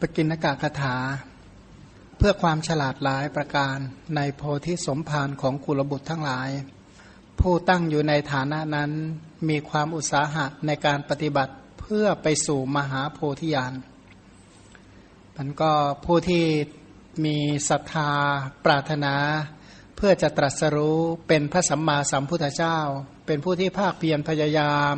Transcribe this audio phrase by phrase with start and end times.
[0.00, 0.96] ปกินกะคาถา
[2.16, 3.76] เพื่อความฉลาดหลายประการ
[4.16, 6.50] ในโพธิสมภารของกุลบุตรทั้งหลาย
[7.40, 8.90] ผู้ตั้งอยู่ในฐานะนั้น
[9.48, 13.74] มีความอุตสาหะในการปฏิบัติเพื่อไปสู่มหาโพธิญาณ
[15.36, 15.72] มันก็
[16.04, 16.44] ผู้ที่
[17.24, 17.36] มี
[17.68, 18.10] ศรัทธา
[18.64, 19.14] ปรารถนา
[19.96, 22.78] เพื่อจะตรัสรู้เป็นพระสัมมาสัมพุทธเจ้า
[23.26, 24.96] เป็นผู้ที่ภาคเพียรพยายาม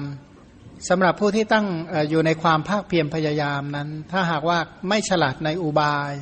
[0.88, 1.66] สำหรับผู้ที่ตั้ง
[2.10, 6.12] อยู่ในความภาคเพียรพยายามนั้น ถ้าหากว่าไม่ฉลาดในอุบาย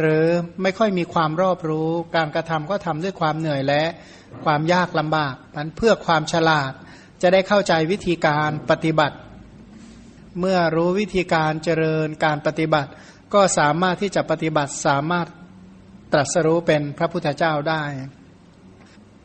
[0.00, 0.24] หรือ
[0.62, 3.82] ไม่ค่อยมีความรอบรู้ การกระทำก็ทำด้วยความเหนื่อยและ
[4.44, 6.72] ความยากลำบากนั้นเพื่อความฉลาด
[7.22, 9.16] จะได้เข้าใจวิธีการปฏิบัติ
[10.40, 12.90] เมื่อรู้วิธีการเจริญการปฏิบัติ
[13.34, 15.26] ก็สามารถที่จะปฏิบัติสามารถ
[16.12, 17.84] ตรัสรู้เป็นพระพุทธเจ้าได้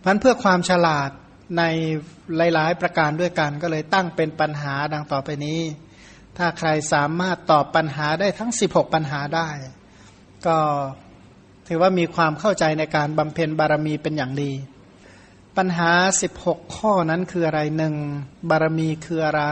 [0.03, 1.09] พันเพื่อความฉลาด
[1.57, 1.63] ใน
[2.37, 5.59] หลาย ๆ ประการด้วยกัน ก็เลยตั้งเป็นปัญหาดังต่อไปนี้
[6.37, 9.49] ถ้าใครสามารถตอบปัญหาได้ทั้ง 16 ปัญหาได้
[10.45, 10.57] ก็
[11.67, 14.51] ถือว่ามีความเข้าใจในการบำเพ็ญบารมีเป็นอย่างดี
[15.57, 15.91] ปัญหา
[16.33, 17.95] 16 ข้อนั้นคืออะไรหนึ่ง
[18.49, 19.43] บารมีคืออะไร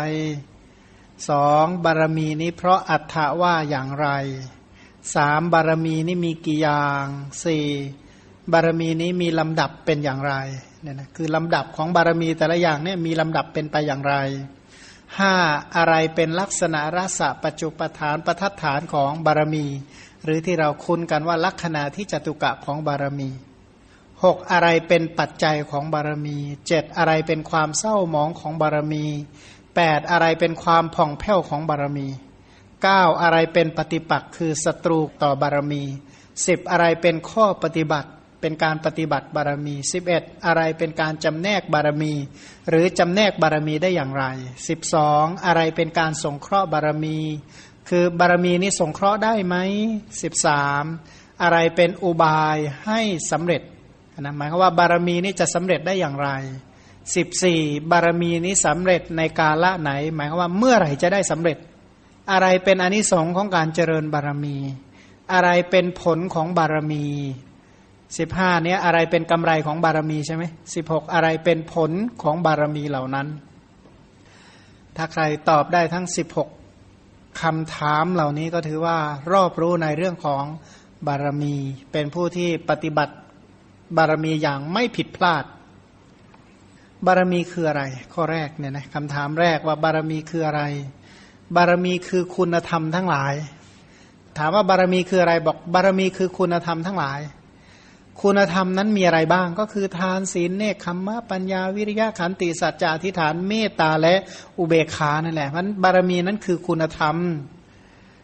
[1.29, 4.07] สองบารมีนี้เพราะอัฏฐว่าอย่างไร
[5.15, 7.05] สามบารมีนี้มีกี่อย่าง
[7.43, 7.65] สี่
[8.53, 10.33] บารมีนี้มีลำดับเป็นอย่างไร
[10.81, 14.15] เนี่ยนะคือลำดับของบารมีแต่ละอย่างเนี่ยมีลำดับเป็นไปอย่างไร
[15.19, 15.35] ห้า
[15.75, 19.65] อะไรเป็นลักษณะรสะปัจจุปฐานประทัดฐานของบารมี
[20.23, 23.29] หรือที่เราคุ้นกันว่าลักษณะที่จตุกะของบารมี
[24.23, 29.05] หกอะไรเป็นปัจจัยของบารมีเจ็ดอะไรเป็นความเศร้าหมองของบารมี
[29.75, 32.07] แปดอะไรเป็นความผ่องแผ้วของบารมี
[32.83, 35.83] เก้าอะไรเป็นปฏิปักษ์คือศัตรูต่อบารมี
[36.45, 38.09] สิบอะไรเป็นข้อปฏิบัติ
[38.41, 39.75] เป็นการปฏิบัติบารมี
[40.11, 42.13] 11 อะไรเป็นการจำแนกบารมี
[42.69, 44.25] หรือจำแนกบารมีได้อย่างไร
[44.85, 47.17] 12 อะไรเป็นการสงเคราะห์บารมี
[47.89, 49.55] คือบารมีนี้สงเคราะห์ได้ไหม
[50.29, 53.01] 13 อะไรเป็นอุบายให้
[53.31, 53.61] สำเร็จ
[54.19, 56.29] นะหมายความว่าบารมีนี้จะสำเร็จได้อย่างไร
[57.07, 61.57] 14 บารมีนี้สำเร็จในกาละไหน หมายความว่าเมื่อไหร่จะได้สำเร็จ
[62.31, 64.57] อะไรเป็นอนิสงค์ของการเจริญบารมี
[65.33, 67.05] อะไรเป็นผลของบารมี
[68.17, 70.43] สิบห้าเนี้ยอะไรเป็นกำไรของบารมีใช่ไหม
[70.75, 73.27] สิบหกอะไรเป็นผลของบารมีเหล่านั้น
[74.97, 76.49] ถ้าใครตอบได้ทั้งสิบหก
[77.41, 78.97] คำถามเหล่านี้ก็ถือว่า
[79.33, 80.43] รอบรู้ในเรื่องของ
[81.07, 81.55] บารมี
[81.91, 83.15] เป็นผู้ที่ปฏิบัติ
[83.97, 85.43] บารมีอย่างไม่ผิดพลาด
[87.05, 87.83] บารมีคืออะไร
[88.13, 90.63] ข้อแรกเนี่ยนะคำถามแรกว่าบารมีคืออะไร
[91.55, 93.33] บารมีคือคุณธรรมทั้งหลาย
[94.37, 97.19] ถามว่าบารมีคืออะไรบอกบารมีคือคุณธรรมทั้งหลาย
[98.21, 104.15] คุณธรรมนั้นมีอะไรบ้างก็คือทานศีลเนคขมมะปัญญาวิริยะขันติสัจจะอธิษฐานเมตตาและ
[104.57, 107.15] อุเบกขานั่นแหละมันบารมีนั้นคือคุณธรรม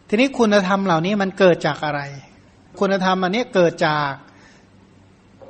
[0.08, 2.00] ทีนี้คุณธรรมเหล่านี้มันเกิดจากอะไร
[2.78, 4.10] คุณธรรมอันนี้เกิดจาก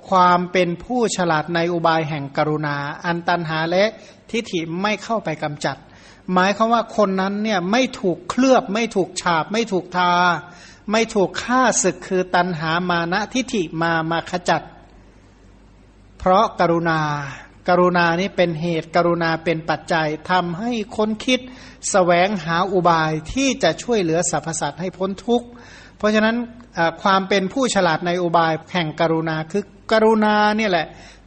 [0.09, 3.85] ความเป็นผู้ฉลาดในอุบายแห่งกรุณา อันตันหาและ
[4.31, 5.77] ทิฏฐิไม่เข้าไปกำจัด
[6.33, 10.13] หมายคือว่าคนนั้นเนี่ยไม่ถูกเคลือบไม่ถูกฉาบไม่ถูกทา
[10.91, 14.63] ไม่ถูกฆ่าศึกคือตันหามานะทิฏฐิมามาขจัด
[16.19, 17.01] เพราะกรุณา
[17.69, 21.43] การุณานี้เป็นเหตุกรุณาเป็นปัจจัยทำให้คนคิดส
[21.91, 25.47] แสวงหาอุบายที่จะช่วยเหลือสรรพสัตว์ให้พ้นทุกข์
[25.99, 26.37] เพราะฉะนั้น
[27.03, 30.87] ความเป็นผู้ฉลาดในอุบายแห่งกรุณาคือกรุณาเนี่ยแหละ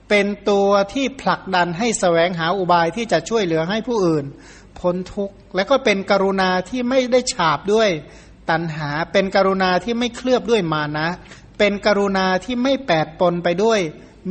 [0.10, 4.26] เป็นตัวที่ผลักดันให้สแสวงหาอุบายที่จะช่วยเหลือให้ผู้อื่น
[4.80, 7.90] พ้นทุกข์ และก็เป็นกรุณาที่ไม่ได้ฉาบด้วย
[8.50, 11.10] ตัณหา เป็นกรุณาที่ไม่เคลือบด้วยมานะ
[11.60, 13.80] เป็นกรุณาที่ไม่แปดปนไปด้วย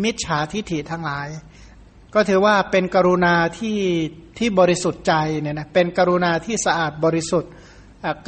[0.02, 1.28] มิจฉาทิฐิทั้งหลาย
[2.14, 3.78] ก็ถือว่าเป็นกรุณาที่
[4.38, 7.50] ที่บริสุทธิ์ใจเนี่ยนะเป็นกรุณาที่สะอาดบริสุทธิ์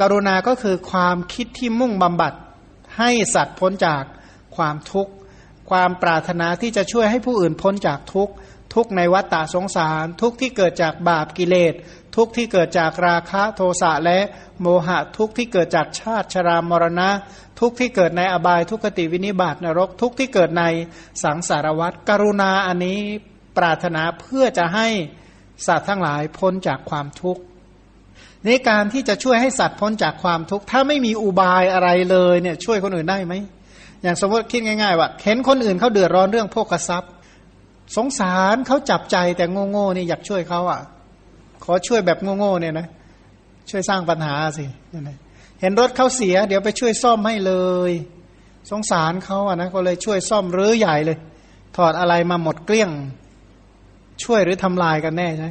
[0.01, 2.33] กรุณาก็คือความคิดที่มุ่งบำบัด
[2.97, 4.03] ให้สัตว์พ้นจาก
[4.55, 5.11] ความทุกข์
[5.69, 8.33] ความปรารถนาที่จะช่วยให้ผู้อื่นพ้นจากทุกข์
[8.73, 11.73] ทุกในวัฏฏะสงสาร ทุกที่เกิดจากบาปกิเลส
[12.15, 14.19] ทุกที่เกิดจากราคะโทสะและ
[14.61, 17.09] โมหะทุกที่เกิดจากชาติชรามรณะ
[17.59, 20.63] ทุกที่เกิดในอบายทุกขติวินิบาตนรก ทุกที่เกิดใน
[21.23, 22.99] สังสารวัฏกรุณาอันนี้
[23.57, 24.87] ปรารถนาเพื่อจะให้
[25.67, 27.41] สัตว์ทั้งหลายพ้นจากความทุกข์
[28.45, 33.33] ในการที่จะช่วยให้สัตว์พ้นจากความทุกข์ถ้าไม่มีอุบายอะไรเลยเนี่ยช่วยคนอื่นได้ไหม
[34.03, 37.03] อย่างสมมติคิดง่ายๆว่าเห็นคนอื่นเขาเดือดร้อนเรื่องพวกกระซับ
[37.95, 40.81] สงสารเขาจับใจแต่โง่ๆนี่อยากช่วยเขาอะ
[41.63, 42.87] ขอช่วยแบบโง่ๆเนี่ยนะ
[43.69, 44.65] ช่วยสร้างปัญหาสิ
[45.61, 47.53] เห็นรถเขาเสีย เดี๋ยวไปช่วยซ่อมให้เล
[47.89, 47.91] ย
[48.71, 51.17] สงสารเขาอะนะก็เลยช่วยซ่อมรื้อใหญ่เลย
[51.75, 52.89] ถอดอะไรมาหมดเกลี้ยง
[54.23, 55.49] ช่วยหรือทำลายกันแน่ใช่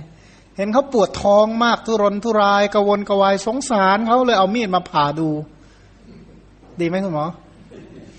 [0.56, 5.28] เห็นเขาปวดท้องมากทุรนทุรายกระวนกระวายสงสารเขาเลยเอามีดมาผ่าดู
[6.80, 7.26] ดีไหมคุณหมอ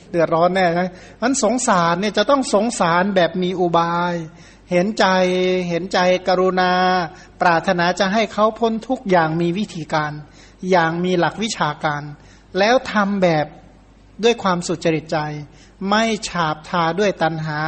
[0.09, 0.85] เดือดร้อนแน่ใช่
[1.21, 4.13] มันสงสารเนี่ยจะต้องสงสารแบบมีอุบาย
[4.71, 5.05] เห็นใจ
[5.69, 6.71] เห็นใจกรุณา
[7.41, 10.11] ปรารถนาจะให้เขาพ้นทุกอย่างมีวิธีการ
[10.69, 12.03] อย่างมีหลักวิชาการ
[12.57, 13.45] แล้วทำแบบ
[14.23, 15.17] ด้วยความสุจริตใจ
[15.89, 17.59] ไม่ฉาบทาด้วยตัณหา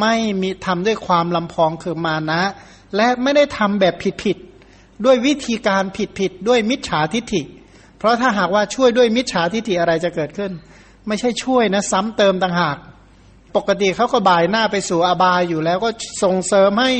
[0.00, 2.42] ไม่มีทำด้วยความลำพองคือมานะ
[2.96, 4.36] และไม่ได้ทำแบบผิดผิด
[5.04, 7.42] ด้วยวิธีการผิดผิดด้วยมิจฉาทิฏฐิ
[7.98, 10.52] เพราะถ้าหากว่าช่วยด้วยมิจฉาทิฏฐิอะไรจะเกิดขึ้น
[11.06, 12.76] ไม่ใช่ช่วยนะ ซ้ำเติมต่างหาก
[13.56, 15.90] ปกติเขาก็บ่ายหน้าไปสู่อบายอยู่แล้วก็
[16.22, 16.92] ส่งเสริมให้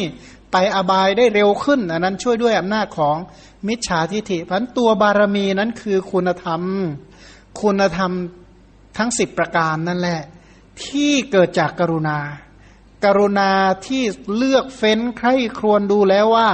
[0.53, 3.17] ไปอบายได้เร็วขึ้น อันนั้นช่วยด้วยอำนาจของ
[3.69, 6.63] มิจฉาทิฐิพันตัวบารมีนั้นคือคุณธรรม
[7.61, 8.13] คุณธรรม
[8.97, 10.21] ทั้งสิบประการนั่นแหละ
[10.85, 12.19] ที่เกิดจากกรุณา
[13.05, 13.51] กรุณา
[13.87, 14.03] ที่
[14.37, 15.29] เลือกเฟ้นใคร
[15.59, 16.51] ครวญดูแล้วว่า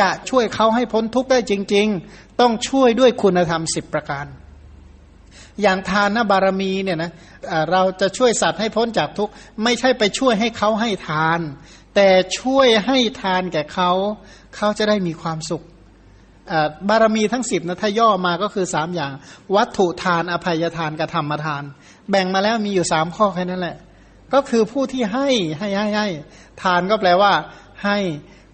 [0.00, 4.26] จะช่วยเขาให้พ้นทุกข์ได้จริง ๆ ต้องช่วยด้วยคุณธรรมสิบประการ
[5.62, 7.12] อย่างทานบารมีเนี่ยนะ
[7.70, 9.32] เราจะช่วยสัตว์ให้พ้นจากทุกข์
[9.64, 11.40] ไม่ใช่ไปช่วยให้เขาให้ทาน
[11.94, 13.90] แต่ช่วยให้ทานแก่เขา
[14.56, 15.64] เขาจะได้มีความสุข
[16.88, 19.12] บารมีทั้งสิบนะถ้าย่อมาก็คือสามอย่าง
[19.56, 21.62] วัตถุทานอภัยทานกับธรรมทาน
[22.10, 23.76] แบ่งมาแล้วมีอยู่สามข้อแค่นั้นแหละ
[24.32, 25.28] ก็คือผู้ที่ให้
[25.58, 26.08] ให้ให้ให้
[26.62, 27.32] ทานก็แปลว่า
[27.84, 27.98] ให้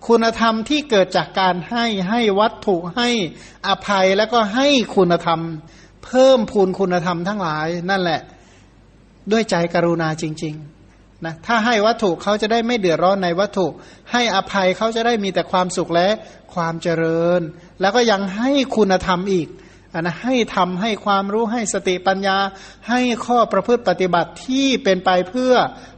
[0.08, 3.08] คุณธรรมที่เกิดจากการให้ให้วัตถุให้
[3.68, 5.40] อภัยแล้วก็ให้คุณธรรม
[6.04, 8.20] เพิ่มพูนคุณธรรมทั้งหลาย นั่นแหละ
[9.32, 10.54] ด้วยใจกรุณาจริง
[10.90, 13.66] ๆนะถ้าให้วัตถุเขาจะได้ไม่เดือดร้อนในวัตถุ
[14.12, 16.08] ให้อภัยเขาจะได้มีแต่ความสุขและ
[16.54, 17.40] ความเจริญ
[17.80, 19.48] แล้วก็ยังให้คุณธรรมอีก
[19.94, 22.38] อนะให้ทำให้ความรู้ให้สติปัญญา
[22.88, 25.54] ให้ข้อประพฤติปฏิบัติที่เป็นไปเพื่อ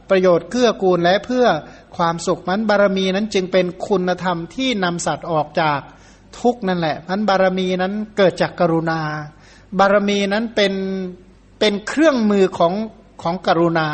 [0.09, 1.45] ประโยชน์เกื้อกูลและเพื่อ
[1.97, 5.79] ความสุขมันบารมีนั้นจึงเป็นคุณธรรมที่นำสัตว์ออกจาก
[6.39, 9.01] ทุกนั่นแหละมันบารมีนั้นเกิดจากกรุณา
[9.79, 10.73] บารมีนั้นเป็น
[11.59, 12.73] เป็นเครื่องมือของ
[13.21, 13.89] ของกรุณา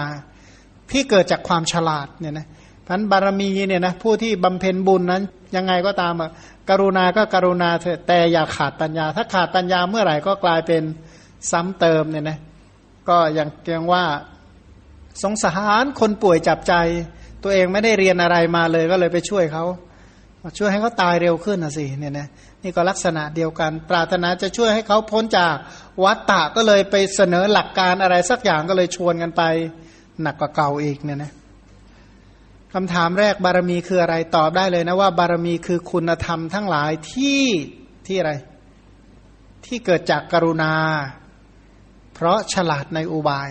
[0.92, 2.48] ที่เกิดจากความฉลาดเนี่ยนะ
[2.88, 5.24] พันบารมีเนี่ยนะผู้ที่บำเพ็ญบุญนั้น
[5.56, 6.30] ยังไงก็ตามอะ
[6.70, 10.84] กรุณาก็กรุณาเถอะแต่อย่าขาดปัญญา ถ้าขาดปัญญาเมื่อไหร่ก็กลายเป็น
[11.52, 12.38] ซ้ำเติมเนี่ยนะ
[13.10, 14.04] ก็อย่างเกียงว่า
[15.24, 15.52] สงสา
[15.84, 16.74] รคนป่วยจับใจ
[17.44, 19.66] ตัวเองไม่ได้เรียนอะไรมาเลยก็เลยไปช่วยเขา
[20.58, 22.28] ช่วยให้เขาตายเร็วขึ้นนะสิเนี่ยนะ
[22.64, 25.56] นี่ก็ลักษณะเดียวกัน ปรารถนาจะช่วยให้เขาพ้นจาก
[26.04, 29.44] วัฏฏะก็เลยไปเสนอหลักการอะไรสักอย่างก็เลยชวนกันไป
[30.22, 31.32] หนักกว่าเก่าอีกเนี่ยนะ
[32.74, 37.44] คำถามแรกบารมีคืออะไรตอบได้เลยนะว่า บารมีคือคุณธรรมทั้งหลายที่
[38.06, 38.32] ที่อะไร
[39.66, 40.74] ที่เกิดจากกรุณา
[42.14, 43.50] เพราะฉลาดในอุบาย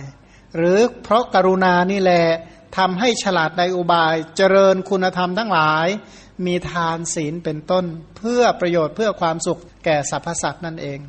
[0.55, 2.25] หรือเพราะกรุณานี่แหละ
[2.77, 5.87] ทำให้ฉลาดในอุบายเจริญคุณธรรมทั้งหลาย
[6.45, 7.85] มีทานศีลเป็นต้น
[8.17, 10.99] เพื่อประโยชน์เพื่อความสุขแก่สรรพสัตว์นั่นเอง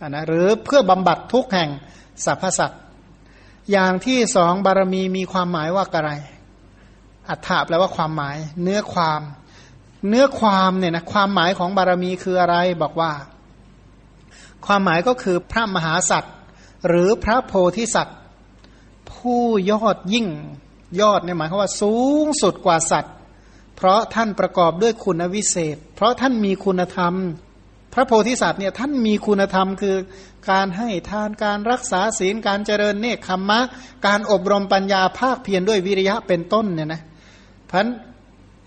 [0.00, 1.70] อนะหรือเพื่อบำบัดทุกแห่ง
[2.24, 2.80] สรรพสัตว์
[3.72, 6.12] อย่างที่สองบารมีมีความหมายว่าอะไร
[7.28, 9.20] อัฏฐะแปลว่าความหมาย เนื้อความ
[10.08, 13.12] เนื้อความเนี่ยนะความหมายของบารมีคืออะไรบอกว่า
[14.66, 16.34] ความหมายก็คือพระมหาสัตว์
[16.88, 18.18] หรือพระโพธิสัตว์
[19.20, 20.26] ผู้ยอดยิ่ง
[21.00, 23.14] ยอดเนี่ยหมายความว่าสูงสุดกว่าสัตว์
[23.76, 27.14] เพราะท่านประกอบด้วยคุณวิเศษ เพราะท่านมีคุณธรรม
[27.94, 29.96] พระโพธิสัตว์เนี่ยท่านมีคุณธรรมคือ
[30.50, 33.60] การให้ทานการรักษาศีลการเจริญเนคขมมะ
[34.06, 37.02] การอบรมปัญญาภาคเพียรด้วยวิริยะเป็นต้นเนี่ยนะ
[37.70, 37.86] พัน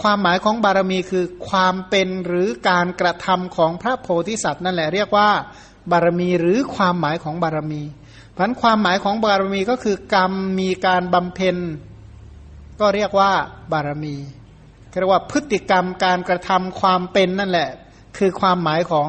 [0.02, 5.30] ความหมายของบารมีคือความเป็นหรือการกระทำของพระโพธิสัตว์นั่นแหละเรียกว่า
[5.92, 7.82] บารมีหรือความหมายของบารมี
[8.38, 11.58] พันความหมายของบารมีก็คือกรรมมีการบำเพ็ญ
[12.80, 13.32] ก็เรียกว่า
[13.72, 14.16] บารมี
[15.00, 17.70] เรียกว่าพฤติกรรมการกระทำความเป็นนั่นแหละ
[18.18, 19.08] คือความหมายของ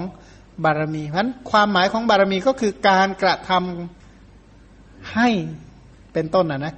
[0.64, 5.28] บารมีเพราะฉะนั้นความหมายของบารมีก็คือการกระทำให้
[6.12, 6.74] เป็นต้นนะนะ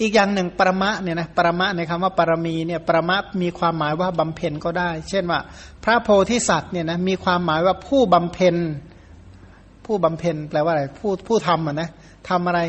[0.00, 5.40] อีกอย่างหนึ่งปรมะเนี่ยนะปรมะในคำว่าปรมีเนี่ยปรมะมีความหมายว่าบำเพ็ญก็ได้ เช่นว่า
[5.84, 8.56] พระโพธิสัตว์เนี่ยนะมีความหมายว่าผู้บำเพ็ญ
[9.86, 11.88] ผู้บำเพ็ญแปลว่าอะไร ผู้ผู้ทำอะนะ
[12.28, 12.60] ทำอะไร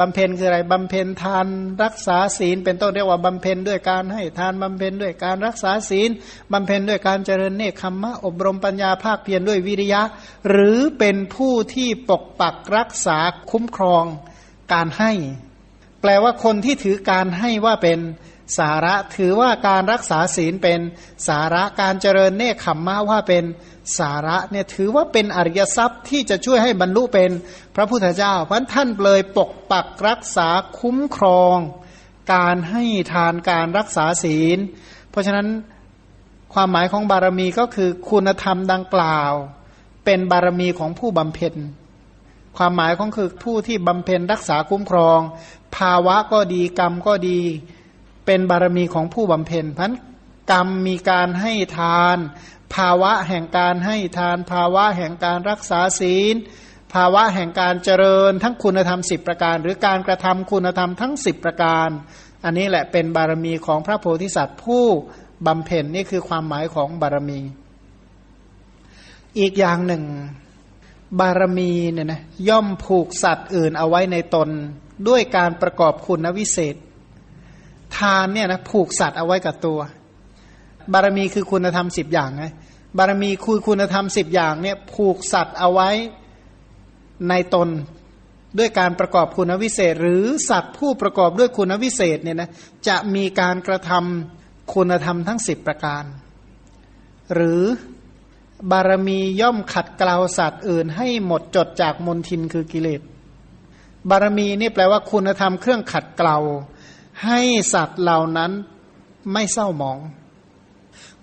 [0.00, 1.46] บำเพ็ญคืออะไรบำเพ็ญทาน
[1.82, 6.10] รักษาศีล เป็นต้นเรียกว่าบำเพ็ญด้วยการให้ทานบำเพ็ญด้วยการรักษาศีล
[6.52, 10.02] บำเพ็ญด้วยการเจริญเนคขมมะอบรมปัญญาภาคเพียรด้วยวิริยะ
[10.50, 13.18] หรือเป็นผู้ที่ปกปักรักษา
[13.50, 14.04] คุ้มครอง
[14.72, 15.12] การให้
[16.00, 17.98] แปลว่าคนที่ถือการให้ว่าเป็น
[18.58, 20.80] สาระถือว่าการรักษาศีลเป็น
[21.28, 23.44] สาระการเจริญเนคขมมะว่าเป็น
[23.98, 27.30] สาระเนี่ยถือว่าเป็นอริยทรัพย์ที่จะช่วยให้บรรลุเป็น
[27.76, 31.56] พระพุทธเจ้า เพราะท่านเลยปกปักรักษาคุ้มครอง
[32.34, 34.58] การให้ทานการรักษาศีล
[35.10, 35.48] เพราะฉะนั้น
[36.54, 39.32] ความหมายของบารมีก็คือคุณธรรมดังกล่าว
[40.04, 41.54] เป็นบารมีของผู้บำเพ็ญ
[42.56, 45.20] ความหมายของคือผู้ที่บำเพ็ญรักษาคุ้มครอง
[45.76, 47.40] ภาวะก็ดีกรรมก็ดี
[48.28, 49.92] เป็นบารมีของผู้บำเพ็ญพัน
[50.50, 52.18] กรรมมีการให้ทาน
[52.74, 56.34] ภาวะแห่งการให้ทาน ภาวะแห่งการรักษาศีล
[56.94, 61.88] ภาวะแห่งการเจริญทั้งคุณธรรมสิบประการ หรือการกระทำคุณธรรมทั้งสิบประการ
[62.44, 64.84] อันนี้แหละเป็นบารมีของพระโพธิสัตว์ผู้
[65.46, 67.40] บำเพ็ญนี่คือความหมายของบารมี
[69.38, 70.04] อีกอย่างหนึ่ง
[71.20, 74.48] บารมีเนี่ยนะย่อมผูกสัตว์อื่นเอาไว้ในตน
[75.08, 76.76] ด้วยการประกอบคุณวิเศษ
[77.96, 79.80] ทานเนี่ยนะผูกสัตว์เอาไว้กับตัว
[80.92, 82.44] บารมีคือคุณธรรมสิบอย่างไง
[82.98, 85.90] บารมีคือคุณธรรมสิบอย่างเนี่ยผูกสัตว์เอาไว้
[87.28, 87.68] ในตน
[88.58, 92.50] ด้วยการประกอบคุณวิเศษ หรือสัตว์ผู้ประกอบด้วยคุณวิเศษเนี่ยนะ
[92.88, 96.04] จะมีการกระทำคุณธรรมทั้งสิบประการ
[97.34, 97.62] หรือ
[98.70, 103.00] บารมีย่อมขัดเกลาสัตว์อื่น ให้หมดจดจากมนทินคือกิเลส
[104.10, 106.38] บารมีนี่แปลว่าคุณธรรมเครื่องขัดเกลา
[107.24, 107.40] ให้
[107.72, 108.52] สัตว์เหล่านั้น
[109.32, 109.98] ไม่เศร้าหมอง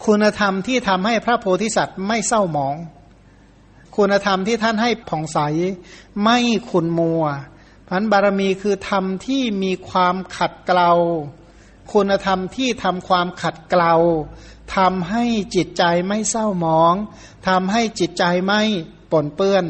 [0.05, 2.75] คุณธรรมที่ทำให้พระโพธิสัตว์ไม่เศร้าหมอง
[3.95, 5.39] คุณธรรมที่ท่านให้ผ่องใส
[6.23, 6.37] ไม่
[6.69, 7.23] ขุนมัว
[7.89, 10.91] พันบารมีคือธรรมที่มีความขัดเกลา
[11.93, 13.93] คุณธรรมที่ทำความขัดเกลา
[14.75, 15.23] ทำให้
[15.55, 16.93] จิตใจไม่เศร้าหมอง
[17.47, 18.61] ทำให้จิตใจไม่
[19.11, 19.65] ปนเปื้อน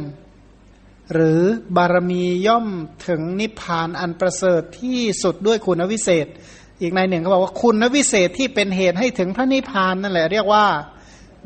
[1.14, 1.42] หรือ
[1.78, 2.68] บารมีย่อม
[3.08, 6.28] ถึงนิพพานอันประเสริฐที่สุดด้วยคุณวิเศษ
[6.82, 10.66] อีกในหนึ่งเขาบอกว่าคุณวิเศษที่เป็นเหตุให้ถึงพระนิพพานนั่นแหละเรียกว่า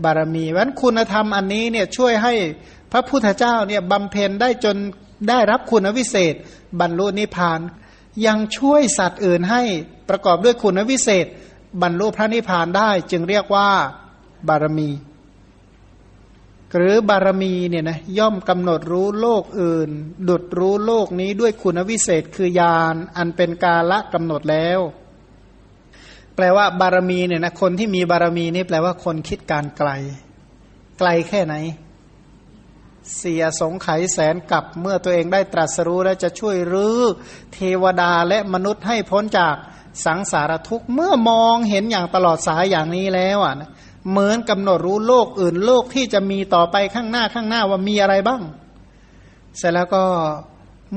[0.04, 2.34] บารมีเพราะคุณธรรมอันนี้เนี่ยช่วยให้
[2.92, 4.78] พระพุทธเจ้าเนี่ยบำเพ็ญได้จน
[5.30, 6.36] ได้รับคุณวิเศษ
[6.80, 7.60] บรรลุนิพพาน
[8.26, 9.62] ยังช่วยสัตว์อื่นให้
[10.10, 11.26] ประกอบด้วยคุณวิเศษ
[11.82, 13.70] บรรลุพระนิพพานได้จึงเรียกว่า
[14.48, 14.90] บารมี
[16.76, 19.90] หรือบารมีเนี่ยนะย่อมกำหนดรู้โลกอื่น
[20.30, 24.80] ดุดรู้โลกนี้ด้วยคุณวิเศษคือญาณอันเป็นกาละกำหนดแล้ว
[26.36, 29.90] แปลว่าบารมีเนี่ยนะคนที่มีบารมีนี่แปลว่าคนคิดการไกล
[31.00, 31.56] ไกลแค่ไหน
[33.18, 37.00] เสียสงไขแสนกับเมื่อตัวเองได้ตรัสรู้แล้วจะช่วยรื้อ
[37.54, 39.56] เทวดาและมนุษย์ให้พ้นจาก
[40.06, 43.56] สังสารทุกข์เมื่อมองเห็นอย่างตลอดสายอย่างนี้แล้วอะ
[44.10, 48.42] เหมือนกำหนดรู้โลกอื่นโลกที่จะมีต่อไปข้างหน้าข้างหน้าว่ามีอะไรบ้าง
[49.58, 50.04] เสร็จแล้วก็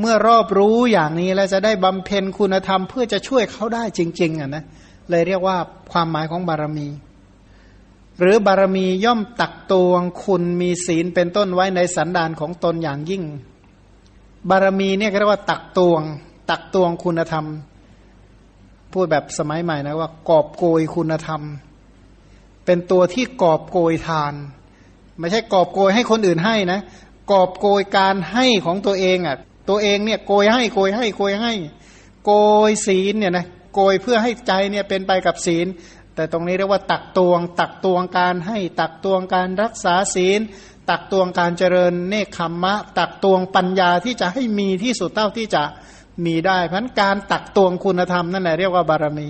[0.00, 4.64] เมื่อรอบรู้อย่างนี้แล้วจะได้บำเพ็ญคุณธรรมเพื่อจะช่วยเขาได้จริง ๆอะนะ
[5.11, 5.57] เลยเรียกว่า
[5.92, 6.88] ความหมายของบารมี
[8.21, 13.23] หรือบารมีย่อมตักตวงคุณมีศีลเป็นต้นไว้ในสันดานของตนอย่างยิ่ง
[14.50, 16.02] บารมีเนี่ยเรียกว่าตักตวง
[16.50, 17.47] ตักตวงคุณธรรม
[18.92, 21.42] พูดแบบสมัยใหม่นะว่ากอบโกยคุณธรรม
[22.64, 24.35] เป็นตัวที่กอบโกยทาน
[25.19, 26.81] ไม่ใช่กอบโกยให้คนอื่นให้นะ
[27.31, 29.37] กอบโกยการให้ของตัวเองอะ
[29.69, 31.52] ตัวเองเนี่ยโกยให้โกยให้โกยให้
[32.25, 32.33] โก
[32.69, 35.66] ยศีลเนี่ยนะโกยเพื่อให้ใจเนี่ยเป็นไปกับศีล
[36.14, 40.40] แต่ตรงนี้เรียกว่าตักตวง ตักตวงการให้ ตักตวงการรักษาศีล
[40.90, 45.62] ตักตวงการเจริญเนคขมมะ ตักตวงปัญญาที่จะให้มีที่สุดเท่าที่จะ
[46.25, 49.28] มีได้ เพราะการตักตวงคุณธรรมนั่นแหละเรียกว่าบารมี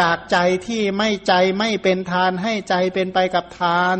[0.00, 3.96] จากใจที่ไม่ใจไม่เป็นทานให้ใจเป็นไปกับทาน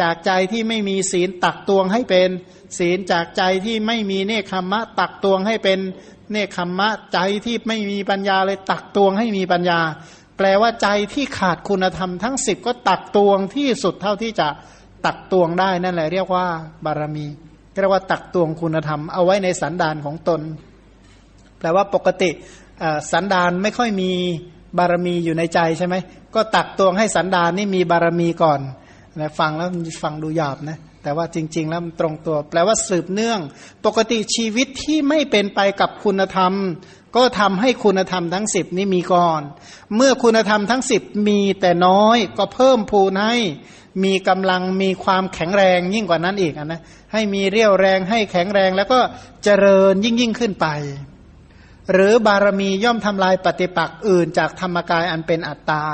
[0.00, 2.30] จากใจที่ไม่มีศีลตักตวงให้เป็น
[2.78, 5.78] ศีลจากใจที่ไม่มีเนคขมะ ตักตวงให้เป็น
[6.30, 9.80] เนคขมมะใจที่ไม่มีปัญญาเลยตักตวงให้มีปัญญา
[10.36, 14.48] แปลว่าใจที่ขาดคุณธรรมทั้งสิบก็ตักตวงที่สุดเท่าที่จะ
[15.06, 16.46] ตักตวงได้นั่นแหละเรียกว่า
[16.84, 17.26] บารมี
[17.80, 20.40] เรียกว่าตักตวงคุณธรรมเอาไว้ในสันดานของตน
[21.58, 22.30] แปลว่าปกติ
[23.12, 24.12] สันดานไม่ค่อยมี
[24.78, 25.94] บารมีอยู่ในใจใช่ไหม
[26.34, 28.60] ก็ตักตวงให้สันดานนี่มีบารมีก่อน
[29.20, 29.68] นะฟังแล้ว
[30.02, 33.40] ฟังดูหยาบนะแต่ว่าจริง ๆ แล้วมันตรงตัว แปลว่าสืบเนื่อง
[33.84, 36.52] ปกติชีวิตที่ไม่เป็นไปกับคุณธรรม
[37.16, 39.40] ก็ทำให้คุณธรรมทั้งสิบนี้มีก่อน
[39.96, 43.36] เมื่อคุณธรรมทั้งสิบมีแต่น้อย ก็เพิ่มพูนให้
[44.04, 46.80] มีกำลังมีความแข็งแรงยิ่งกว่านั้นอีกนะ
[47.12, 48.98] ให้มีเรี่ยวแรงให้แข็งแรงแล้วก็
[49.44, 50.66] เจริญยิ่งยิ่งขึ้นไป
[51.92, 55.84] หรือบารมีย่อมทำลายปฏิปักษ์อื่นจากธรรมกายอันเป็นอัตตา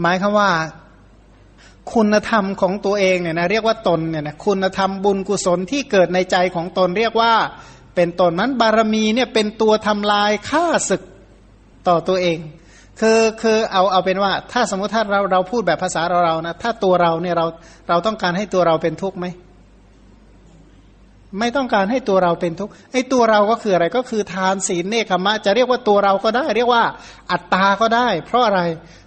[0.00, 0.50] หมายคือว่า
[1.94, 7.32] คุณธรรมของตัวเองเนี่ยนะเรียกว่าตนเนี่ยนะคุณธรรมบุญกุศลที่เกิดในใจของตนเรียกว่า
[7.94, 11.02] เป็นตนนั้นบารมีเนี่ยเป็นตัวทำลายฆ่าศึก
[11.88, 12.38] ต่อตัวเอง
[13.00, 17.46] คือคือเอาเอาเป็นว่า ถ้าสมมติถ้าเราเราพูดแบบภาษาเราเรานะถ้าตัวเราเนี่ยเรา
[17.88, 19.26] เราต้องการให้ตัวเราเป็นทุกข์ไหม
[21.38, 26.84] ไม่ต้องการให้ตัวเราเป็นทุกข์ไอ้ตัวเราก็คืออะไรก็คือทานศีลเนคขมะ จะเรียกว่าตัวเราก็ได้ เรียกว่า
[27.30, 28.62] อัตตาก็ได้ เพราะอะไร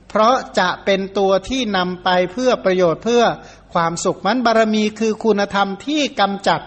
[0.10, 3.24] เพราะจะเป็นตัวที่นำไปเพื่อประโยชน์เพื่อ
[3.74, 6.62] ความสุขมันบารมีคือคุณธรรมที่กำจัด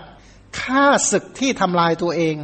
[0.60, 2.36] ฆ่าศึกที่ทำลายตัวเอง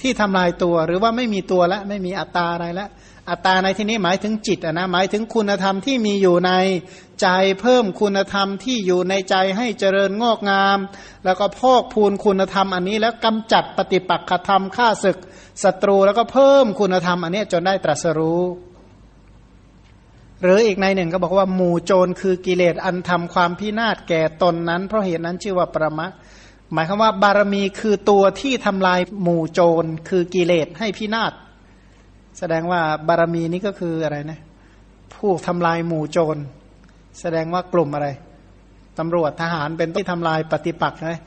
[0.00, 2.88] ที่ทำลายตัวหรือว่าไม่มีตัวแล้วไม่มีอัตตาอะไรแล้ว
[3.30, 6.52] อัตตาในที่นี้หมายถึงจิตนะหมายถึงคุณธรรมที่มีอยู่ใน
[7.22, 7.28] ใจ
[7.60, 10.78] เพิ่มคุณธรรมที่อยู่ในใจให้เจริญงอกงาม
[11.24, 15.18] แล้วก็พอกพูนคุณธรรมอันนี้ แล้วกำจัดปฏิปักษธรรมฆ่าศึก
[15.62, 18.42] ศัตรูแล้วก็เพิ่มคุณธรรมอันนี้จนได้ตรัสรู้
[20.42, 26.06] หรืออีกในหนึ่งก็บอกว่าหมู่โจรคือกิเลสอันทำความพินาศแก่ตนนั้น เพราะเหตุนั้นชื่อว่าประมะ
[26.72, 31.32] หมายความว่าบารมีคือตัวที่ทำลายหมู่โจรคือกิเลสให้พินาศ
[32.38, 34.40] แสดงว่าบารมีนี้ก็คืออะไรนะ
[35.14, 36.36] ผู้ทำลายหมู่โจร
[37.20, 38.08] แสดงว่ากลุ่มอะไร
[38.98, 41.20] ตำรวจทหารเป็นที่ทำลายปฏิปักษ์นะ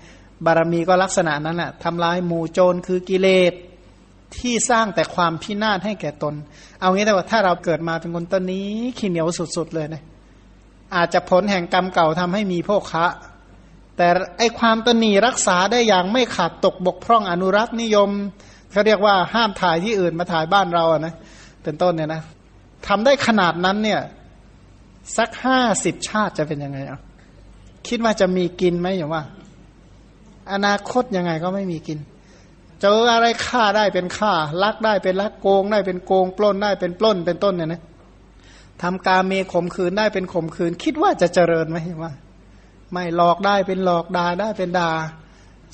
[0.45, 3.53] บารมีก็ลักษณะนั้นแหละทำลายหมู่โจรคือกิเลส
[4.37, 6.35] ที่สร้างแต่ความพินาศให้แก่ตน
[6.79, 8.67] เอางี้แต่ว่าถ้าเราเกิดมาเป็นคนต้นนี้
[8.97, 10.03] ขี้เหนียวสุดๆเลยนะ
[10.95, 13.05] อาจจะผลแห่งกรรมเก่าทำให้มีโภคะ
[13.97, 14.07] แต่
[14.37, 18.09] ไอความตนีรักษาได้อย่างไม่ขาดตกบกพร่องอนุรักษ์นิยม
[18.73, 21.13] เขาเรียกว่าห้ามถ่ายที่อื่นมาถ่ายบ้านเราอะนะ
[21.63, 22.21] เป็นต้นเนี่ยนะ
[22.87, 24.01] ทำได้ขนาดนั้นเนี่ย
[25.17, 26.99] สักห้าสิบชาติจะเป็นยังไงอะ
[27.87, 29.23] คิดว่าจะมีกินไหมอย่างว่า
[30.53, 31.99] อนาคตยังไงก็ไม่มีกิน
[32.81, 34.33] เจออะไรฆ่าได้เป็นฆ่า
[34.63, 37.81] ลักได้เป็นลักโกงได้เป็นโกง ปล้นได้เป็นปล้นเป็นต้นเนี่ยนะ
[38.83, 42.13] ทำการเมข่มขืนได้เป็นข่มขืน คิดว่าจะเจริญไหมว่า
[42.91, 44.91] ไม่หลอกได้เป็นหลอกด่าได้เป็นด่า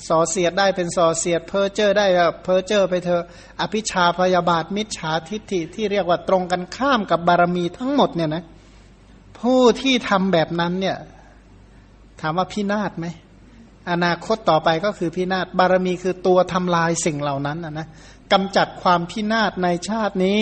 [0.08, 2.06] ส่อเสียดได้เป็นส่อเสียด เพอเจอได้
[2.44, 3.24] เพอเจอไปเถอะ
[3.60, 8.44] อภิชาพยาบาทมิจฉาทิฏฐิที่เรียกว่าตรงกันข้ามกับบารมีทั้งหมดเนี่ยนะ
[9.38, 10.96] ผู้ที่ทำแบบนั้นเนี่ย
[12.20, 13.06] ถามว่าพินาศไหม
[13.90, 17.86] อนาคตต่อไปก็คือพินาศบารมีคือตัวทำลายสิ่งเหล่านั้นนะ
[18.32, 20.38] กำจัดความพินาศในชาตินี้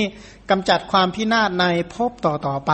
[0.51, 2.73] กำจัดความพินาศในภพต่อต่อไป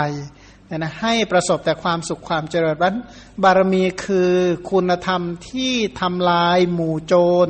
[0.73, 2.97] นะให้ประสบแต่ความสุขความเจริญนั้น
[3.43, 4.33] บารมีคือ
[4.71, 7.15] คุณธรรมที่ทำลายหมู่โจ
[7.47, 7.49] ร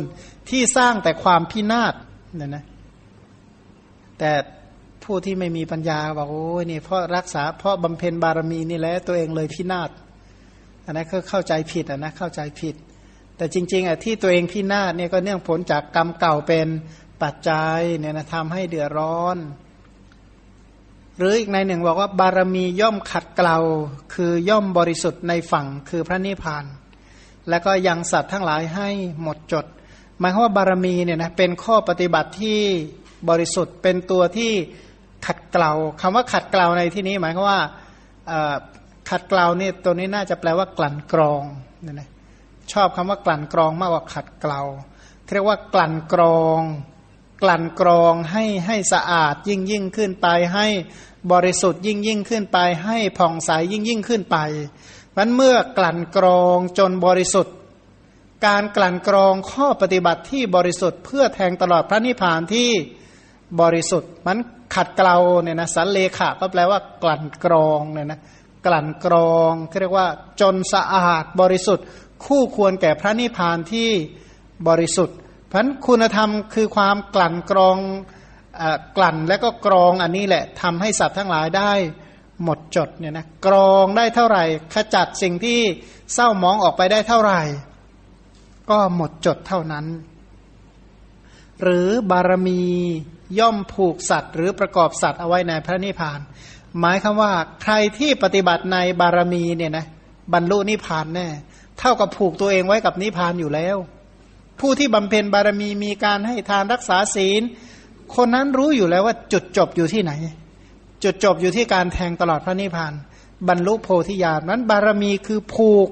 [0.51, 1.95] ที่สร้างแต่ความพินาศ
[2.37, 2.65] เนี่ยนะ
[4.19, 4.33] แต่
[5.05, 9.91] ผู้ที่ไม่มีปัญญาบอกโอ้ยนี่เพราะรักษาเพราะบำเพ็ญบารมีนี่แหละตัวเองเลยพินาศ
[10.85, 12.75] อันนั้นก็เข้าใจผิดอะนะเข้าใจผิด
[13.37, 16.69] แต่จริงๆอะที่ตัวเองพินาศเนี่ยก็เนื่องผลจากกรรมเก่าเป็น
[17.23, 19.37] ปัจจัยเนี่ยนะทำให้เดือดร้อน
[21.19, 23.57] หรืออีกในหนึ่งบอกว่าบารมีย่อมขัดเกลา
[24.15, 26.65] คือย่อมบริสุทธิ์ในฝั่งคือพระนิพพาน
[27.49, 28.89] แล้วก็ยังสัตว์ทั้งหลายให้
[29.23, 29.67] หมดจด
[30.19, 32.59] หมายความว่าบารมีเนี่ยนะเป็นข้อปฏิบัติที่
[33.29, 34.53] บริสุทธิ์เป็นตัวที่
[35.27, 37.61] ขัดเกลาคำว่าขัดเกลาในที่นี้หมายความว่า
[39.11, 41.43] ขัดเกลานี่ตัวนี้น่าจะแปลว่ากลั่นกรอง
[41.83, 42.09] เนี่ยนะ
[42.73, 44.61] ชอบคำว่ากลั่นกรองมากกว่าขัดเกลา
[45.35, 46.61] เรียกว่ากลั่นกรอง
[47.43, 50.67] กลั่นกรองให้ให้สะอาดยิ่งยิ่งขึ้นไป ให้
[51.33, 54.37] บริสุทธิ์ยิ่งยิ่งขึ้นไป ให้ผ่องใสยิ่งยิ่งขึ้นไป
[55.17, 57.55] มันเมื่อกลั่นกรองจนบริสุทธิ์
[58.47, 62.71] การกลั่นกรองข้อปฏิบัติที่บริสุทธิ์เพื่อแทงตลอดพระนิพพานที่
[63.61, 64.39] บริสุทธิ์ มัน
[64.75, 68.21] ขัดเกลาเนี่ยนะสันเลขะก็แปลว่ากลั่นกรองเนี่ยนะ
[68.67, 70.09] กลั่นกรองเรียกว่า
[70.41, 71.85] จนสะอาดบริสุทธิ์
[72.25, 73.89] คู่ควรแก่พระนิพพานที่
[74.69, 75.17] บริสุทธิ์
[75.57, 77.79] พันคุณธรรมคือความกลั่นกรอง
[78.61, 78.63] อ
[78.97, 81.73] กลั่นและก็กรองอันนี้แหละทำให้สัตว์ทั้งหลายได้
[82.43, 85.61] หมดจดเนี่ยนะกรองได้เท่าไหร่ ขจัดสิ่งที่
[86.15, 87.41] เศร้ามองออกไปได้เท่าไหร่
[88.71, 89.87] ก็หมดจดเท่านั้น
[91.63, 92.63] หรือบารมี
[93.39, 96.21] ย่อมผูกสัตว์ หรือประกอบสัตว์เอาไว้ในพระนิพพาน
[96.79, 99.87] หมายคำว่าใครที่ปฏิบัติในบารมีเนี่ยนะ
[100.33, 101.29] บรรลุนิพพานแน่
[101.79, 103.77] เท่ากับผูกตัวเองไว้กับนิพพานอยู่แล้ว
[104.61, 107.43] ผู้ที่บำเพ็ญบารมีมีการให้ทานรักษาศีล
[108.17, 110.13] คนนั้นรู้อยู่แล้วว่าจุดจบอยู่ที่ไหน
[111.05, 112.93] จุดจบอยู่ที่การแทงตลอดพระนิพพาน
[113.49, 115.89] บรรลุโพธิญาณนั้นบารมีคือผูก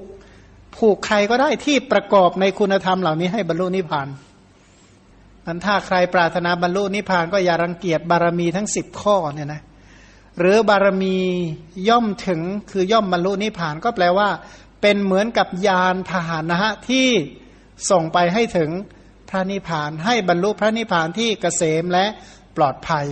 [0.77, 4.07] ผูกใครก็ได้ที่ประกอบในคุณธรรมเหล่านี้ให้บรรลุนิพพาน
[5.45, 9.61] มันถ้าใครปรารถนาบรรลุนิพพานก็อย่ารังเกียจบารมีทั้งสิบข้อเนี่ยนะ
[10.39, 11.17] หรือบารมี
[11.89, 14.29] ย่อมถึงคือย่อมบรรลุนิพพานก็แปลว่า
[14.81, 17.07] เป็นเหมือนกับยานพาหนะที่
[17.89, 18.69] ส่งไปให้ถึง
[19.29, 22.05] พระนิพพาน ให้บรรลุพระนิพพานที่เกษมและ
[22.57, 23.07] ปลอดภัย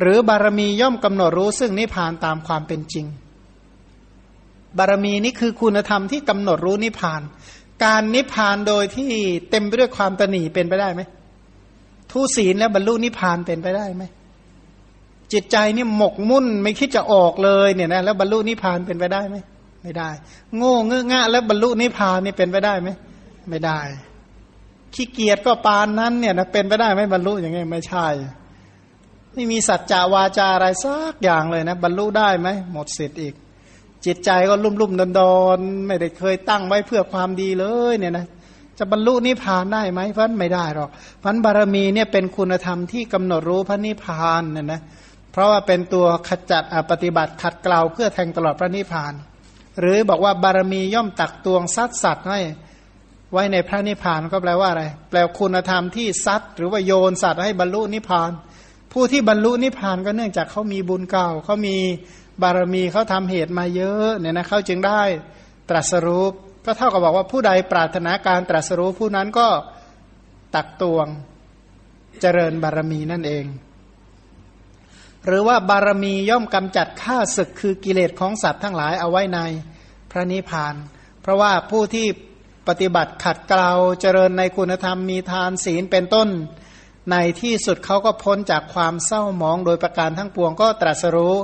[0.00, 3.06] หรือบารมีย่อมกำหนดรู้ซึ่งนิพพานตามความเป็นจริง
[4.78, 7.22] บารมีนี้คือคุณธรรมที่กำหนดรู้นิพพาน
[7.84, 9.10] การนิพพานโดยที่
[9.50, 11.02] เต็มไปด้วยความตนีเป็นไปได้ไหม
[12.10, 14.04] ทุศีลแล้วบรรลุนิพพานเป็นไปได้ไหม
[15.32, 19.36] จิตใจนี่หมกมุ่นไม่คิดจะออกเลยเนี่ยนะแล้วบรรลุนิพพานเป็นไปได้ไหม
[19.82, 20.10] ไม่ได้
[20.56, 22.90] โง่เงื้องะแล้วบรรลุนิพพานนี่เป็นไปได้ไหม
[23.48, 23.80] ไม่ได้
[24.94, 28.06] ขี้เกียจก็ปานนั้นเนี่ยนะเป็นไปได้ไหมบรรลุอย่างไงไม่ใช่
[29.34, 33.34] ไม่มีสัจจาวาจาอะไรสักอย่างเลยนะ บรรลุได้ไหมหมดสิทธิ์อีก
[34.06, 38.26] จิตใจก็ลุ่มลุ่มดอนดอนไม่ได้เคยตั้งไว้เพื่อความดีเลยเนี่ยนะ
[38.78, 40.90] จะบรรลุนิพพานได้ไหมพันไม่ได้หรอก
[41.22, 44.80] พันบารมีเนี่ยเป็นคุณธรรมที่กำหนดรู้พระนิพพานเนี่ยนะ
[45.32, 49.14] เพราะว่าเป็นตัวขจัดปฏิบัติขัดเกลาเพื่อแทงตลอดพระนิพพาน
[49.80, 52.40] หรือบอกว่าบารมีย่อมตักตวงซัดสัตว์ให้
[53.32, 58.30] ไว้ในพระนิพพานก็แปลว่าอะไร แปลคุณธรรมที่ซัดหรือว่าโยนสัตว์ให้บรรลุนิพพาน
[58.92, 61.76] ผู้ที่บรรลุนิพพานก็เนื่องจากเขามีบุญเก่าเขามี
[62.42, 65.02] บารมีเขาทำเหตุมาเยอะเนี่ยนะเขาจึงได้
[65.68, 66.24] ตรัสรู้
[66.64, 69.48] ก็เท่ากับบอกว่าผู้ใดปรารถนาการตรัสรู้ผู้นั้นก็
[70.54, 71.06] ตักตวง
[72.20, 73.44] เจริญบารมีนั่นเอง
[75.26, 79.40] หรือว่าบารมีย่อมกำจัดข้าศึกคือกิเลสของสัตว์ทั้งหลายเอาไว้ใน
[80.10, 80.74] พระนิพพาน
[81.22, 82.06] เพราะว่าผู้ที่
[82.68, 83.70] ปฏิบัติขัดเกลา
[84.00, 86.28] เจริญในคุณธรรมมีทานศีลเป็นต้น
[87.10, 91.34] ในที่สุดเขาก็พ้นจากความเศร้าหมองโดยประการทั้งปวงก็ตรัสรู้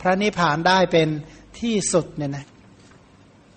[0.00, 1.08] พระนิพพานได้เป็น
[1.60, 2.46] ที่สุดเนี่ยนะ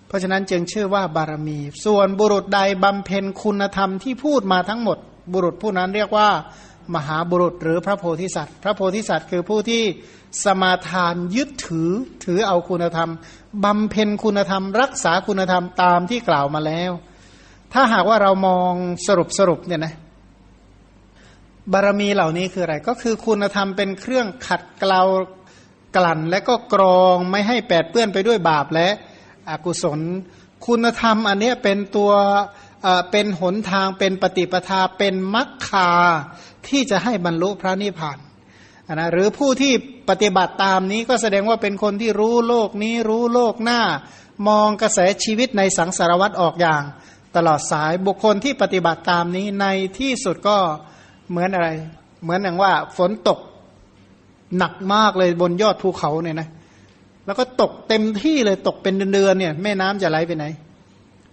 [0.06, 4.98] เพราะฉะนั้นจึงชื่อว่าบารมี ส่วนบุรุษใดบำเพ็ญคุณธรรมที่พูดมาทั้งหมด
[5.32, 6.28] บุรุษผู้นั้นเรียกว่า
[6.94, 9.82] มหาบุรุษหรือพระโพธิสัตว์ พระโพธิสัตว์คือผู้ที่
[10.44, 11.90] สมาทานยึดถือ
[12.24, 13.10] ถือเอาคุณธรรม
[13.64, 16.90] บำเพ็ญคุณธรรม รักษาคุณธรรมตามที่กล่าวมาแล้ว
[17.72, 18.72] ถ้าหากว่าเรามอง
[19.06, 19.94] สรุปสรุปเนี่ยนะ
[21.72, 25.02] บารมีเหล่านี้คืออะไร ก็คือคุณธรรมเป็นเครื่องขัดเกลา
[25.96, 28.88] กลั่น และก็กรองไม่ให้แปดเปื้อนไปด้วยบาปและ
[29.50, 30.00] อกุศล
[30.66, 32.12] คุณธรรมอันนี้เป็นตัว
[33.10, 35.90] เป็นหนทางเป็นปฏิปทาเป็นมัคคา
[36.68, 38.18] ที่จะให้บรรลุพระนิพพาน
[38.94, 39.72] นะหรือผู้ที่
[40.08, 43.80] ปฏิบัติตามนี้ก็แสดงว่าเป็นคนที่รู้โลกนี้รู้โลกหน้า
[44.48, 46.82] มองกระแสชีวิตในสังสารวัตออกอย่าง
[47.36, 49.66] ตลอดสายบุคคลที่ปฏิบัติตามนี้ใน
[49.98, 50.56] ที่สุดก็
[51.30, 51.68] เหมือนอะไร
[52.22, 53.38] เหมือนอย่างว่าฝนตก
[54.58, 56.48] หนักมากเลยบนยอดภูเขาเนี่ยนะ
[57.26, 60.44] แล้วก็ตกเต็มที่เลยตกเป็นเดือนเนี่ย แม่น้ำจะไหลไปไหน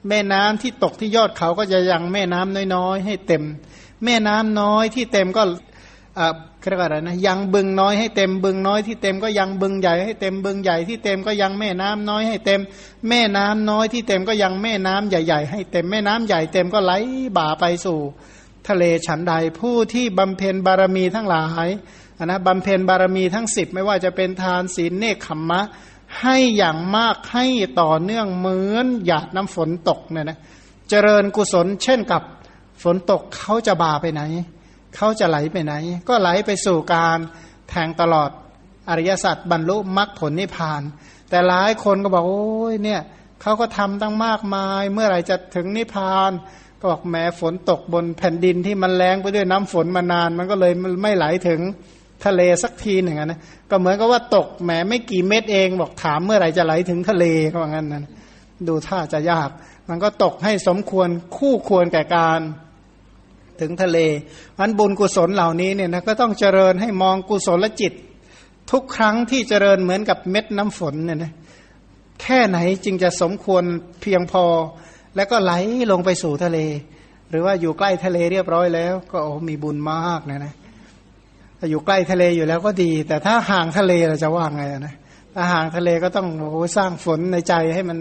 [0.10, 3.44] แม่น้ำที่ตกที่ยอดเขาก็จะยังแม่น้ำน้อยๆ ให้เต็ม
[4.06, 5.44] แม่น้ำน้อยที่เต็มก็
[6.18, 6.34] อ่า
[6.70, 12.62] เรียกว่าอะไรนะยังบึงน้อยให้เต็มบึงน้อยที่เต็มก็ยังบึงใหญ่ให้เต็มบึงใหญ่ที่เต็มก็ยังแม่น้ำน้อยให้เต็ม
[13.10, 16.94] แม่น้ำน้อยที่เต็มก็ยังแม่น้ำใหญ่ ๆ ให้เต็มแม่น้ำใหญ่เต็มก็ไหล
[17.38, 18.00] บ่าไปสู่
[18.68, 21.68] ทะเลฉันใดผู้ที่บำเพ็ญบารมีทั้งหลาย
[22.26, 25.62] นะบำเพ็ญบารมีทั้งสิบไม่ว่าจะเป็นทานศีลเนคขมมะ
[26.22, 27.46] ให้อย่างมากให้
[27.82, 30.38] ต่อเนื่องเหมือนหยาดน้ำฝนตกเนี่ยนะ
[30.90, 32.22] เจริญกุศลเช่นกับ
[32.84, 34.22] ฝนตกเขาจะบาไปไหน
[34.98, 35.74] เขาจะไหลไปไหน
[36.08, 37.18] ก็ไหลไปสู่การ
[37.70, 38.30] แทงตลอด
[38.90, 40.82] อริยสัจบรรลุมรรคผลนิพพาน
[41.30, 43.02] แต่หลายคนก็บอกโอ้ยเนี่ย
[43.42, 46.32] เขาก็ทำตั้งมากมาย เมื่อไหร่จะถึงนิพพาน
[46.80, 51.62] ก็บอกแม้ฝนตกบนแผ่นดินที่มันแรงไปด้วยน้ำฝนมานาน มันก็เลยไม่ไหลถึง
[52.26, 58.04] ทะเลสักทีหนึ่งนะก็เหมือนกับว่าตกแหมไม่กี่เม็ดเองบอกถามเมื่อไหร่จะไหลถึงทะเลเขาว่างั้นนะ
[58.68, 59.50] ดูท่าจะยาก
[59.90, 62.40] มันก็ตกให้สมควรคู่ควรแก่การ
[63.62, 63.98] ถึงทะเล
[64.60, 67.94] มันบุญกุศลเหล่านี้เนี่ยนะก็ต้องเจริญให้มองกุศลจิต
[68.72, 71.32] ทุกครั้งที่เจริญเหมือนกับเม็ดน้ำฝนเนี่ยนะ
[72.22, 73.64] แค่ไหนจึงจะสมควร
[74.02, 74.46] เพียงพอ
[75.16, 75.54] แล้วก็ไหล
[75.92, 76.60] ลงไปสู่ทะเล
[77.30, 80.54] หรือว่าอยู่ใกล้ทะเลเรียบร้อยแล้ว ก็โอ้มีบุญมากนะนะ
[81.60, 84.96] ถ้าอยู่ใกล้ทะเลอยู่แล้วก็ดี แต่ถ้าห่างทะเลเราจะว่าไงนะ
[85.34, 88.00] ถ้าห่างทะเลก็ต้องโอ้สร้างฝนในใจให้มัน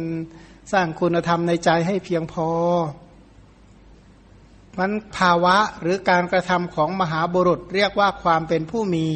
[0.73, 2.49] สร้างคุณธรรมในใจให้เพียงพอ
[4.79, 9.07] มันภาวะหรือการกระทำของมหาบุรุษ เรียกว่าความเป็นผู้มี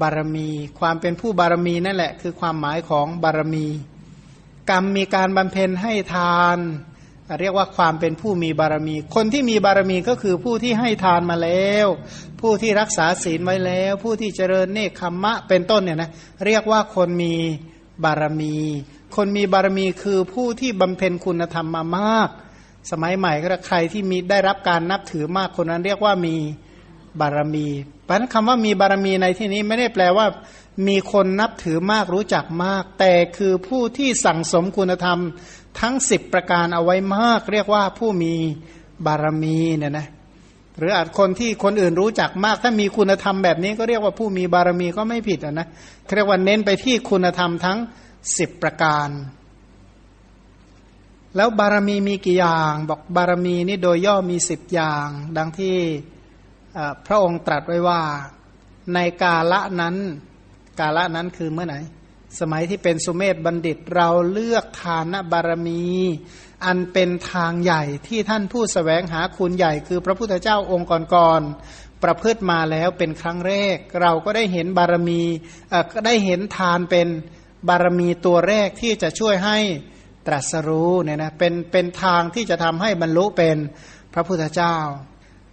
[0.00, 0.48] บารมี
[0.80, 3.66] ความเป็นผู้บารมีนั่นแหละ คือความหมายของบารมี
[4.70, 6.58] กรรมมีการบำเพ็ญให้ทาน
[7.40, 11.86] เรียกว่าความเป็นผู้มีบารมี คนที่มีบารมีก็คือผู้ที่ให้ทานมาแล้ว
[12.40, 16.10] ผู้ที่รักษาศีลไว้แล้ว ผู้ที่เจริญเนคขมมะเป็นต้นเนี่ยนะ
[16.46, 17.34] เรียกว่าคนมี
[18.04, 18.56] บารมี
[19.16, 22.30] คนมีบารมีคือผู้ที่บำเพ็ญคุณธรรมมามาก
[22.90, 26.36] สมัยใหม่ก็ใครที่มีได้รับการนับถือมากคนนั้นเรียกว่ามี
[27.20, 27.68] บารมี
[28.04, 30.26] เพราะนั้นคำว่ามีบารมีในที่นี้ไม่ได้แปลว่า
[30.88, 35.18] มีคนนับถือมากรู้จักมาก แต่คือผู้ที่สั่งสมคุณธรรม
[35.80, 38.34] ทั้งสิบประการเอาไว้มาก เรียกว่าผู้มี
[39.06, 40.06] บารมีเนี่ยนะ
[40.78, 45.66] หรืออาจคนที่คนอื่นรู้จักมาก ถ้ามีคุณธรรมแบบนี้ก็เรียกว่าผู้มีบารมีก็ไม่ผิดนะ
[46.14, 47.78] เรียกว่าเน้นไปที่คุณธรรมทั้ง
[48.38, 49.08] สิบประการ
[51.36, 55.76] แล้วบารมีมีกี่อย่าง บอกบารมีนี่โดยย่อมีสิบอย่าง ดังที่
[57.06, 58.02] พระองค์ตรัสไว้ว่า
[58.94, 59.96] ในกาละนั้น
[60.80, 61.80] กาละนั้นคือเมื่อไหร่
[62.40, 65.84] สมัยที่เป็นสุเมธบัณฑิตเราเลือกทานบารมี
[66.64, 75.22] อันเป็นทางใหญ่ที่ท่านผู้สแสวงหาคุณใหญ่ คือพระพุทธเจ้าองค์ก่อนๆประพฤติมาแล้วเป็นครั้งแรก เราก็ได้เห็นบารมี
[75.92, 77.08] ก็ได้เห็นทานเป็น
[77.68, 79.58] บารมีตัวแรกที่จะช่วยให้
[80.26, 83.56] ตรัสรู้เนี่ยนะเป็นเป็นทางที่จะทำให้บรรลุเป็น
[84.14, 84.76] พระพุทธเจ้า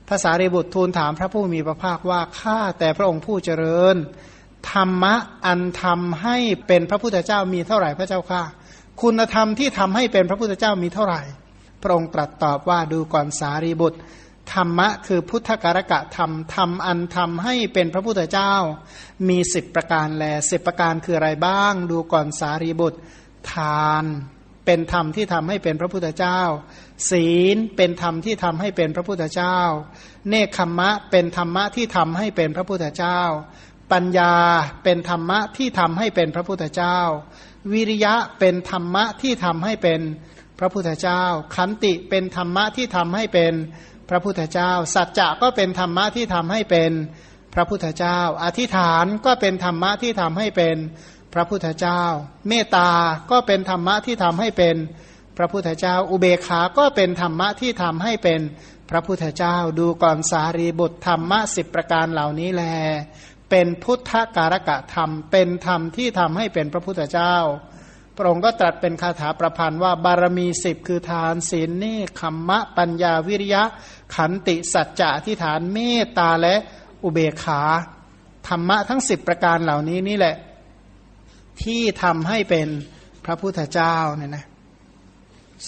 [0.10, 3.96] ภาษาริบุตรทูลถามพระผู้มีพระภาคว่าข้าแต่พระองค์ผู้เจริญ
[4.72, 8.42] ธรรมะอันทำให้เป็นพระพุทธเจ้ามีเท่าไหร่พระเจ้าข้า
[9.02, 11.22] คุณธรรมที่ทำให้เป็นพระพุทธเจ้ามีเท่าไหร่
[11.82, 14.00] พระองค์ตรัสตอบว่าดูก่อนสารีบุตร
[14.54, 18.54] ธรรมะคือพุทธการกะธรรมธรรมอันทำให้เป็นพระพุทธเจ้า
[19.30, 23.00] มีสิบประการแลสิบประการคืออะไรบ้าง ดูก่อนสารีบุตร
[23.52, 24.06] ทาน
[24.68, 26.42] เป็นธรรมที่ทำให้เป็นพระพุทธเจ้า
[27.10, 29.60] ศีลเป็นธรรมที่ทำให้เป็นพระพุทธเจ้า
[30.30, 33.22] เนคขมมะเป็นธรรมะที่ทำให้เป็นพระพุทธเจ้า
[33.92, 34.36] ปัญญา
[34.84, 37.00] เป็นธรรมะที่ทำให้เป็นพระพุทธเจ้า
[37.74, 40.02] วิริยะเป็นธรรมะที่ทำให้เป็น
[40.60, 41.24] พระพุทธเจ้า
[41.56, 43.54] ขันติเป็นธรรมะที่ทำให้เป็น
[44.10, 46.92] พระพุทธเจ้า สัจจะก็เป็นธรรมะที่ทำให้เป็น
[47.54, 50.78] พระพุทธเจ้า อธิษฐานก็เป็นธรรมะที่ทำให้เป็น
[51.38, 52.02] ระพุทธเจ้า
[52.48, 52.90] เมตตา
[53.32, 54.76] ก็เป็นธรรมะที่ทำให้เป็น
[55.38, 58.42] พระพุทธเจ้า อุเบกขาก็เป็นธรรมะที่ทำให้เป็น
[58.90, 62.64] พระพุทธเจ้า ดูก่อนสารีบุตรธรรมะสิบประการเหล่านี้แล
[63.50, 67.36] เป็นพุทธการกะธรรม เป็นธรรมที่ทำให้เป็นพระพุทธเจ้า
[68.16, 73.64] พระองค์ก็ตรัสเป็นคาถาประพันธ์ว่าบารมีสิบคือทานศีลนี่คัมมะปัญญาวิริยะ
[74.16, 76.56] ขันติสัจจะที่ฐานเมตตาและ
[77.04, 77.62] อุเบกขา
[78.48, 80.36] ธรรมะทั้งสิบประการเหล่านี้นี่แหละ
[81.64, 82.68] ที่ทำให้เป็น
[83.26, 84.46] พระพุทธเจ้าเนี่ยนะ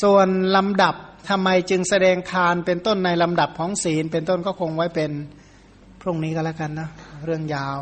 [0.01, 0.95] ส่วนลำดับ
[1.29, 5.11] ทำไมจึงแสดงทานเป็นต้นในลำดับของศีล เป็นต้นก็คงไว้เป็น
[6.01, 6.89] พรุ่งนี้ก็แล้วกันนะ
[7.25, 7.77] เรื่องยาว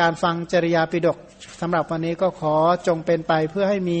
[0.00, 1.18] การฟังจริยาปิฎก
[1.60, 2.54] สำหรับวันนี้ก็ขอ
[2.86, 4.00] จงเป็นไปเพื่อให้มี